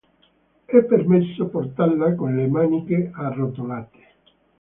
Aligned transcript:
È 0.65 0.81
permesso 0.83 1.45
portarla 1.49 2.15
con 2.15 2.35
le 2.35 2.47
maniche 2.47 3.11
arrotolate. 3.13 3.99